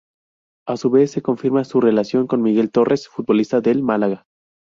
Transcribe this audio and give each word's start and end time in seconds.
A 0.67 0.77
su 0.77 0.89
vez 0.89 1.11
se 1.11 1.21
confirma 1.21 1.63
su 1.63 1.79
relación 1.79 2.25
con 2.25 2.41
Miguel 2.41 2.71
Torres, 2.71 3.07
futbolista 3.07 3.61
del 3.61 3.83
Málaga. 3.83 4.25